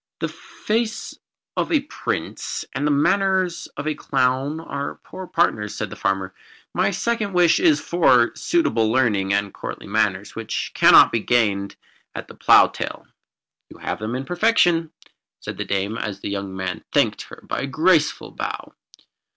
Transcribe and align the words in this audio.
"The 0.19 0.29
face 0.29 1.13
of 1.55 1.71
a 1.71 1.81
prince 1.81 2.65
and 2.73 2.87
the 2.87 2.89
manners 2.89 3.67
of 3.77 3.85
a 3.87 3.93
clown 3.93 4.59
are 4.59 4.95
poor 5.03 5.27
partners," 5.27 5.75
said 5.75 5.91
the 5.91 5.95
farmer. 5.95 6.33
"My 6.73 6.89
second 6.89 7.33
wish 7.33 7.59
is 7.59 7.79
for 7.79 8.31
suitable 8.33 8.91
learning 8.91 9.31
and 9.31 9.53
courtly 9.53 9.85
manners, 9.85 10.35
which 10.35 10.71
cannot 10.73 11.11
be 11.11 11.19
gained 11.19 11.75
at 12.15 12.27
the 12.27 12.33
plough 12.33 12.65
tail." 12.69 13.05
"You 13.69 13.77
have 13.77 13.99
them 13.99 14.15
in 14.15 14.25
perfection," 14.25 14.91
said 15.39 15.57
the 15.59 15.65
Dame, 15.65 15.99
as 15.99 16.19
the 16.21 16.29
young 16.31 16.55
man 16.55 16.83
thanked 16.91 17.21
her 17.29 17.39
by 17.43 17.59
a 17.61 17.67
graceful 17.67 18.31
bow. 18.31 18.73